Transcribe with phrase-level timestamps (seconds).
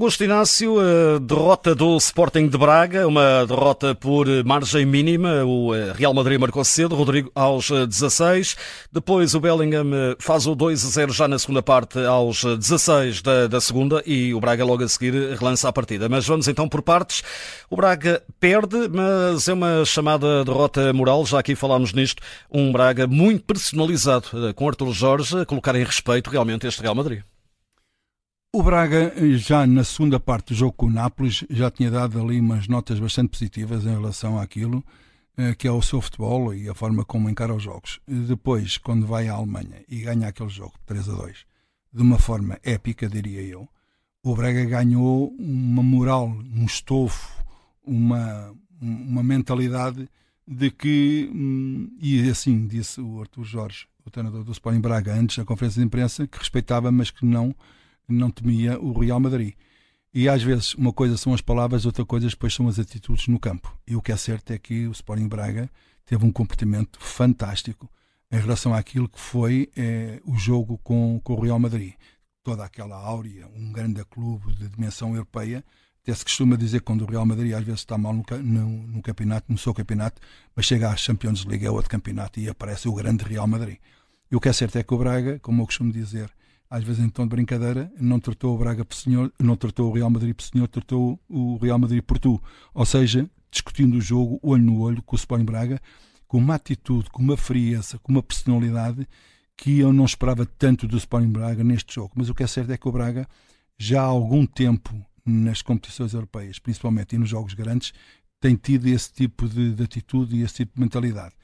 [0.00, 0.76] Augusto Inácio,
[1.20, 5.44] derrota do Sporting de Braga, uma derrota por margem mínima.
[5.44, 8.56] O eh, Real Madrid marcou cedo, Rodrigo aos 16.
[8.90, 13.20] Depois o Bellingham eh, faz o 2 a 0 já na segunda parte, aos 16
[13.20, 16.08] da, da segunda, e o Braga logo a seguir relança a partida.
[16.08, 17.22] Mas vamos então por partes.
[17.68, 22.22] O Braga perde, mas é uma chamada derrota moral, já aqui falámos nisto.
[22.50, 26.94] Um Braga muito personalizado, eh, com Arthur Jorge a colocar em respeito realmente este Real
[26.94, 27.20] Madrid.
[28.52, 32.40] O Braga, já na segunda parte do jogo com o Nápoles, já tinha dado ali
[32.40, 34.84] umas notas bastante positivas em relação àquilo
[35.36, 38.00] eh, que é o seu futebol e a forma como encara os jogos.
[38.08, 41.46] Depois, quando vai à Alemanha e ganha aquele jogo 3 a 2,
[41.92, 43.68] de uma forma épica, diria eu,
[44.20, 47.32] o Braga ganhou uma moral, um estofo,
[47.84, 50.08] uma, uma mentalidade
[50.44, 55.38] de que, hum, e assim disse o Arthur Jorge, o treinador do Sporting Braga, antes
[55.38, 57.54] da conferência de imprensa, que respeitava, mas que não
[58.12, 59.54] não temia o Real Madrid.
[60.12, 63.38] E às vezes uma coisa são as palavras, outra coisa depois são as atitudes no
[63.38, 63.76] campo.
[63.86, 65.70] E o que é certo é que o Sporting Braga
[66.04, 67.88] teve um comportamento fantástico
[68.32, 71.94] em relação àquilo que foi é, o jogo com, com o Real Madrid.
[72.42, 75.64] Toda aquela áurea, um grande clube de dimensão europeia.
[76.02, 79.02] Até se costuma dizer quando o Real Madrid às vezes está mal no, no, no
[79.02, 80.20] campeonato, no seu campeonato,
[80.56, 83.78] mas chega à Champions League, é outro campeonato e aparece o grande Real Madrid.
[84.30, 86.30] E o que é certo é que o Braga, como eu costumo dizer,
[86.70, 89.92] às vezes em tom de brincadeira, não tratou o Braga por senhor, não tratou o
[89.92, 92.40] Real Madrid por senhor, tratou o Real Madrid por tu.
[92.72, 95.80] Ou seja, discutindo o jogo olho no olho com o Sporting Braga,
[96.28, 99.04] com uma atitude, com uma frieza, com uma personalidade
[99.56, 102.12] que eu não esperava tanto do Sporting Braga neste jogo.
[102.14, 103.26] Mas o que é certo é que o Braga
[103.76, 104.94] já há algum tempo
[105.26, 107.92] nas competições europeias, principalmente e nos jogos grandes,
[108.38, 111.34] tem tido esse tipo de, de atitude e esse tipo de mentalidade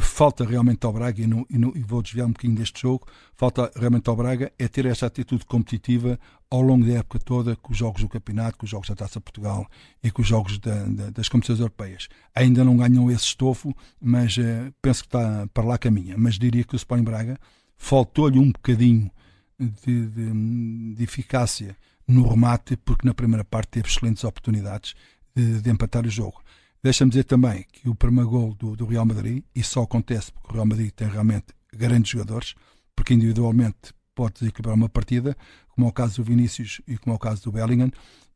[0.00, 4.08] falta realmente ao Braga, e, e, e, vou desviar um bocadinho deste jogo, falta realmente
[4.08, 6.18] ao Braga é ter esta atitude competitiva
[6.50, 9.20] ao longo da época toda, com os jogos do campeonato, com os jogos da Taça
[9.20, 9.66] Portugal
[10.02, 12.08] e com os jogos da, da, das competições europeias.
[12.34, 16.14] Ainda não ganham esse estofo, mas uh, penso que está para lá caminha.
[16.18, 17.38] Mas diria que o Sporting Braga
[17.76, 19.10] faltou-lhe um bocadinho
[19.58, 24.94] de, de, de, eficácia no remate, porque na primeira parte teve excelentes oportunidades
[25.34, 26.42] de, de empatar o jogo.
[26.82, 30.48] Deixa-me dizer também que o primeiro gol do, do, Real Madrid, e só acontece porque
[30.50, 32.54] o Real Madrid tem realmente grandes jogadores,
[32.96, 35.36] porque individualmente pode desequilibrar uma partida,
[35.68, 37.90] como é o caso do Vinícius e como é o caso do Bellingham,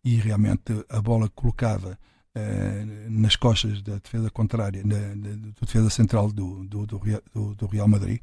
[0.04, 1.98] e realmente a bola colocada
[2.36, 7.88] eh, nas costas da defesa contrária, da, da, defesa central do, do, do, do Real
[7.88, 8.20] Madrid,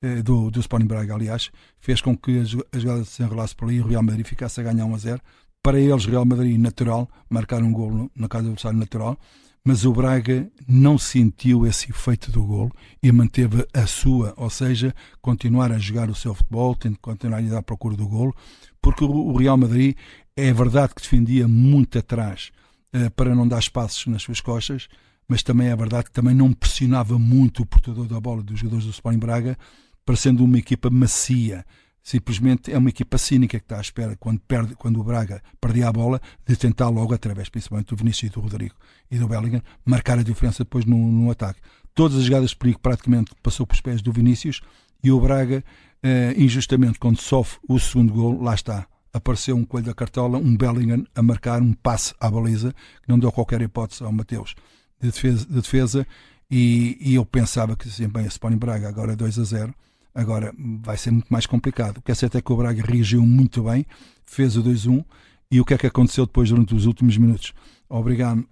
[0.00, 1.50] eh, do, do Sporting Braga, aliás,
[1.80, 4.62] fez com que a jogada se enrolasse por ali e o Real Madrid ficasse a
[4.62, 5.20] ganhar 1 a 0.
[5.60, 9.18] Para eles, Real Madrid natural, marcar um gol na casa do adversário natural,
[9.66, 12.70] mas o Braga não sentiu esse efeito do golo
[13.02, 17.42] e manteve a sua, ou seja, continuar a jogar o seu futebol, tendo continuar a
[17.42, 18.32] ir à procura do golo,
[18.80, 19.96] porque o Real Madrid
[20.36, 22.52] é verdade que defendia muito atrás
[22.94, 24.86] uh, para não dar espaços nas suas costas,
[25.26, 28.84] mas também é verdade que também não pressionava muito o portador da bola dos jogadores
[28.84, 29.58] do Sporting Braga,
[30.04, 31.64] parecendo uma equipa macia
[32.06, 35.88] simplesmente é uma equipa cínica que está à espera, quando, perde, quando o Braga perdia
[35.88, 38.76] a bola, de tentar logo, através principalmente do Vinícius e do Rodrigo
[39.10, 41.58] e do Bellingham, marcar a diferença depois no, no ataque.
[41.96, 44.60] Todas as jogadas de perigo praticamente passou pelos pés do Vinícius
[45.02, 45.64] e o Braga,
[46.00, 48.86] eh, injustamente, quando sofre o segundo gol, lá está.
[49.12, 52.72] Apareceu um coelho da cartola, um Bellingham a marcar um passe à baliza,
[53.02, 54.54] que não deu qualquer hipótese ao Mateus
[55.00, 56.06] de defesa, de defesa
[56.48, 59.74] e, e, eu pensava que, assim, bem, a Sporting Braga agora 2 a 0
[60.16, 60.50] Agora
[60.82, 61.98] vai ser muito mais complicado.
[61.98, 63.84] O que é certo é que o Braga reagiu muito bem,
[64.24, 65.04] fez o 2-1
[65.50, 67.52] e o que é que aconteceu depois durante os últimos minutos?
[67.86, 68.42] Obrigado,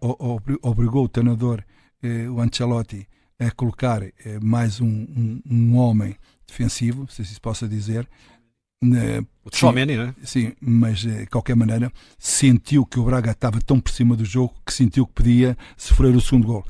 [0.62, 1.64] obrigou o treinador,
[2.02, 3.08] eh, o Ancelotti,
[3.38, 6.14] a colocar eh, mais um, um, um, homem
[6.46, 8.06] defensivo, se se possa dizer.
[8.82, 10.14] Eh, o Tchouameni, não é?
[10.22, 14.24] Sim, mas eh, de qualquer maneira sentiu que o Braga estava tão por cima do
[14.24, 16.64] jogo que sentiu que podia sofrer o segundo gol.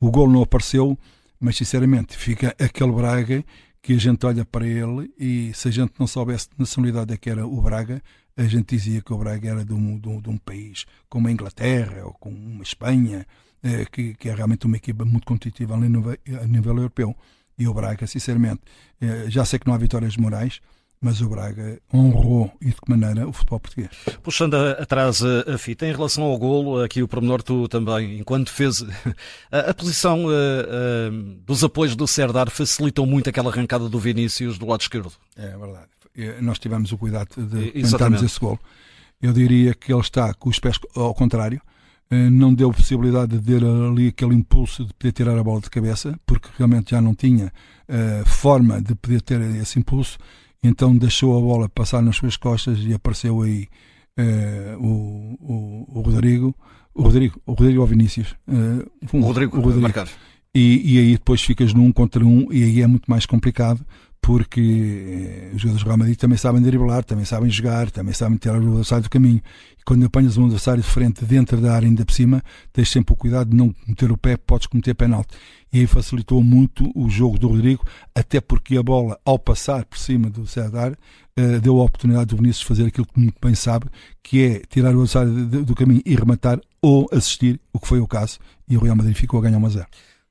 [0.00, 0.98] O gol não apareceu,
[1.38, 3.44] mas sinceramente fica aquele Braga
[3.82, 7.16] que a gente olha para ele e se a gente não soubesse de nacionalidade é
[7.16, 8.02] que era o Braga,
[8.36, 11.28] a gente dizia que o Braga era de um, de um, de um país como
[11.28, 13.26] a Inglaterra ou como uma Espanha,
[13.62, 17.16] eh, que, que, é realmente uma equipa muito competitiva a nível, a nível europeu.
[17.58, 18.60] E o Braga, sinceramente,
[19.00, 20.60] eh, já sei que não há vitórias morais,
[21.00, 23.90] mas o Braga honrou e de que maneira o futebol português.
[24.22, 28.84] Puxando atrás a, fita, em relação ao golo, aqui o pormenor tu também, enquanto fez
[29.50, 31.10] a, a posição uh, uh,
[31.46, 35.12] dos apoios do Serdar facilitou muito aquela arrancada do Vinícius do lado esquerdo.
[35.36, 35.88] É verdade.
[36.40, 38.58] Nós tivemos o cuidado de tentarmos esse golo.
[39.22, 41.60] Eu diria que ele está com os pés ao contrário,
[42.10, 45.68] eh, não deu possibilidade de ter ali aquele impulso de poder tirar a bola de
[45.68, 47.52] cabeça, porque realmente já não tinha
[47.88, 50.18] uh, forma de poder ter esse impulso
[50.62, 53.68] então deixou a bola passar nas suas costas e apareceu aí
[54.18, 56.54] uh, o, o, o, Rodrigo,
[56.94, 59.88] o Rodrigo, o Rodrigo ou Vinícius, uh, um, o Rodrigo, o Rodrigo.
[60.54, 63.84] E, e aí depois ficas num contra um e aí é muito mais complicado
[64.28, 68.36] porque eh, os jogadores do Real Madrid também sabem driblar, também sabem jogar, também sabem
[68.36, 69.40] tirar o adversário do caminho.
[69.80, 73.14] E quando apanhas um adversário de frente dentro da área ainda por cima, tens sempre
[73.14, 75.34] o cuidado de não meter o pé, podes cometer penalti.
[75.72, 77.82] E aí facilitou muito o jogo do Rodrigo,
[78.14, 82.36] até porque a bola, ao passar por cima do Cedar, uh, deu a oportunidade do
[82.36, 83.86] Vinícius fazer aquilo que muito bem sabe,
[84.22, 85.32] que é tirar o adversário
[85.64, 88.38] do caminho e rematar ou assistir, o que foi o caso,
[88.68, 89.86] e o Real Madrid ficou a ganhar 1 a 0.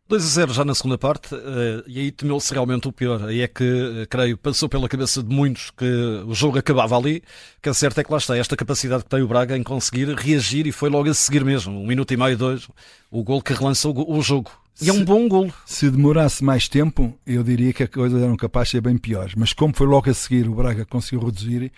[0.10, 3.26] 2 a 0 já na segunda parte, eh, e aí temeu-se realmente o pior.
[3.26, 5.86] Aí é que, eh, creio, passou pela cabeça de muitos que
[6.26, 7.22] o jogo acabava ali.
[7.62, 10.08] Que é certo é que lá está, esta capacidade que tem o Braga em conseguir
[10.16, 12.70] reagir, e foi logo a seguir mesmo, um minuto e meio, dois,
[13.12, 14.52] o gol que relançou o jogo.
[14.82, 15.52] E é um bom gol.
[15.66, 19.32] Se demorasse mais tempo, eu diria que a coisa era capaz de ser bem pior.
[19.36, 21.72] Mas como foi logo a seguir, o Braga conseguiu reduzir,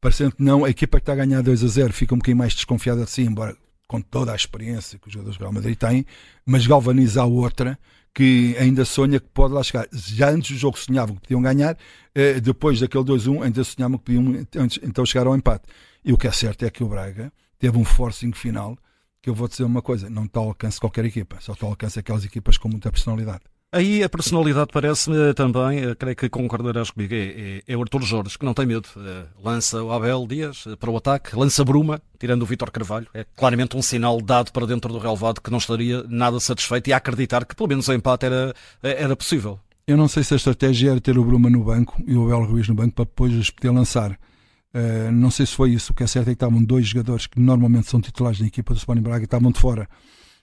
[0.00, 2.38] parecendo que não, a equipa que está a ganhar 2 a 0 fica um bocadinho
[2.38, 6.06] mais desconfiada assim, embora com toda a experiência que os jogadores do Real Madrid têm,
[6.44, 7.78] mas galvaniza a outra
[8.14, 9.88] que ainda sonha que pode lá chegar.
[9.92, 11.76] Já antes do jogo sonhavam que podiam ganhar,
[12.14, 14.46] eh, depois daquele 2-1 ainda sonhavam que podiam
[14.82, 15.64] então chegar ao empate.
[16.04, 18.78] E o que é certo é que o Braga teve um forcing final
[19.20, 21.72] que eu vou dizer uma coisa, não está ao alcance qualquer equipa, só está ao
[21.72, 23.42] alcance aquelas equipas com muita personalidade.
[23.74, 28.02] Aí a personalidade parece-me também, eh, creio que concordarás comigo, é, é, é o Artur
[28.02, 28.88] Jorge, que não tem medo.
[28.96, 33.08] Eh, lança o Abel Dias eh, para o ataque, lança Bruma, tirando o Vítor Carvalho.
[33.12, 36.92] É claramente um sinal dado para dentro do relevado que não estaria nada satisfeito e
[36.92, 39.58] a acreditar que pelo menos o empate era, era possível.
[39.88, 42.48] Eu não sei se a estratégia era ter o Bruma no banco e o Abel
[42.48, 44.12] Ruiz no banco para depois poder lançar.
[44.12, 45.90] Uh, não sei se foi isso.
[45.90, 48.72] O que é certo é que estavam dois jogadores que normalmente são titulares na equipa
[48.72, 49.88] do Sporting Braga e estavam de fora.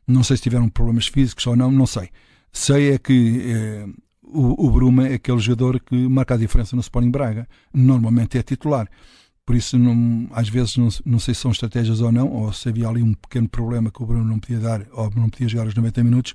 [0.06, 2.10] Não sei se tiveram problemas físicos ou não, não sei.
[2.52, 3.86] Sei é que eh,
[4.24, 7.48] o, o Bruma é aquele jogador que marca a diferença no Sporting Braga.
[7.74, 8.88] Normalmente é titular.
[9.46, 12.70] Por isso, não, às vezes, não, não, sei se são estratégias ou não, ou se
[12.70, 15.68] havia ali um pequeno problema que o Bruno não podia dar, ou não podia jogar
[15.68, 16.34] os 90 minutos.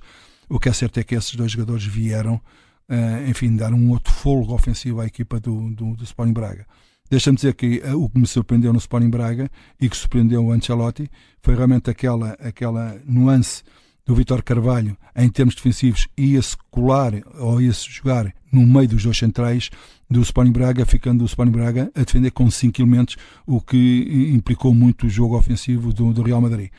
[0.49, 4.13] O que é certo é que esses dois jogadores vieram, uh, enfim, dar um outro
[4.13, 6.65] folgo ofensivo à equipa do, do, do Sporting Braga.
[7.09, 9.49] Deixa-me dizer que uh, o que me surpreendeu no Sporting Braga
[9.79, 11.09] e que surpreendeu o Ancelotti
[11.41, 13.63] foi realmente aquela, aquela nuance
[14.07, 19.17] do Vitor Carvalho em termos defensivos ia-se colar ou ia-se jogar no meio dos dois
[19.17, 19.69] centrais
[20.09, 24.73] do Sporting Braga, ficando o Sporting Braga a defender com cinco elementos, o que implicou
[24.73, 26.69] muito o jogo ofensivo do, do Real Madrid.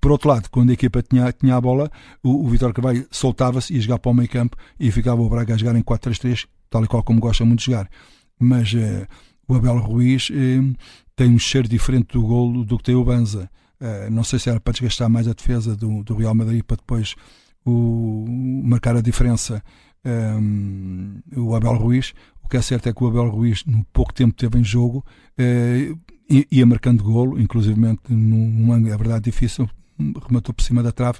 [0.00, 1.88] Por outro lado, quando a equipa tinha, tinha a bola,
[2.20, 5.54] o, o Vitor Carvalho soltava-se, ia jogar para o meio campo e ficava o Braga
[5.54, 7.88] a jogar em 4-3-3, tal e qual como gosta muito de jogar.
[8.40, 9.06] Mas uh,
[9.46, 10.76] o Abel Ruiz uh,
[11.14, 13.48] tem um cheiro diferente do golo do que tem o Banza.
[13.82, 16.76] Uh, não sei se era para desgastar mais a defesa do, do Real Madrid para
[16.76, 17.16] depois
[17.64, 18.24] o,
[18.64, 19.60] marcar a diferença
[20.04, 22.14] um, ehm, o Abel Ruiz.
[22.44, 24.62] O que é certo é que o Abel Ruiz, no pouco tempo que teve em
[24.62, 25.04] jogo,
[25.36, 25.98] uh,
[26.48, 29.68] ia marcando golo, inclusivamente num ângulo, é verdade, difícil,
[29.98, 31.18] rematou por cima da trave,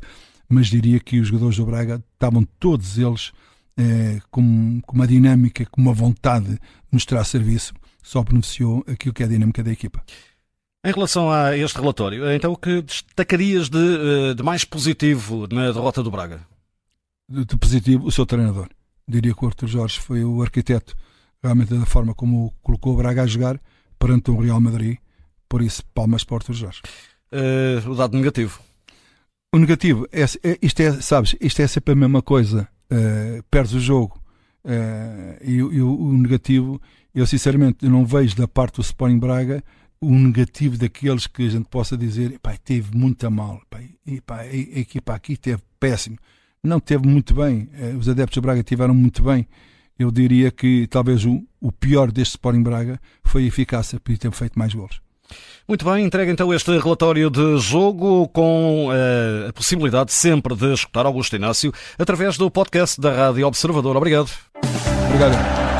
[0.49, 3.33] mas diria que os jogadores do Braga estavam todos eles
[3.79, 6.61] uh, com, com uma dinâmica, com uma vontade de
[6.93, 7.75] mostrar serviço,
[8.05, 10.01] só beneficiou aquilo que é a dinâmica da equipa.
[10.85, 15.71] Em relação a este relatório, então o que destacarias de, eh, de mais positivo na
[15.71, 16.41] derrota do Braga?
[17.29, 18.69] De, positivo, o seu treinador.
[19.07, 20.97] Diria que o Arthur Jorge foi o arquiteto
[21.41, 23.61] realmente da forma como colocou o Braga a jogar
[23.97, 24.99] perante o Real Madrid.
[25.49, 26.83] Por isso, palmas para o Arthur Jorge.
[27.33, 28.61] Uh, o dado negativo?
[29.55, 32.67] O negativo, é, é, isto é, sabes, isto é sempre a mesma coisa.
[32.91, 34.21] Uh, perdes o jogo.
[34.65, 36.81] Uh, e, e o, o, negativo,
[37.15, 39.63] eu sinceramente não vejo da parte do Sporting Braga
[40.03, 44.21] o negativo daqueles que a gente possa dizer, pá, teve muito a mal, pá, e,
[44.21, 46.19] pá, a equipa aqui teve péssimo.
[46.63, 49.47] Não teve muito bem, eh, os adeptos de Braga tiveram muito bem.
[49.97, 54.33] Eu diria que talvez o, o pior deste Sporting Braga foi a eficácia, podia ter
[54.33, 55.01] feito mais gols.
[55.69, 61.07] Muito bem, entrega então este relatório de jogo com uh, a possibilidade sempre de escutar
[61.07, 63.97] Augusto Inácio através do podcast da Rádio Observador.
[63.97, 64.31] Obrigado.
[65.07, 65.72] Obrigado.